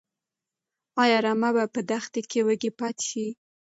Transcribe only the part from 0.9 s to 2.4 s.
ايا رمه به په دښته کې